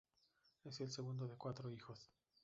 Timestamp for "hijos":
1.69-2.09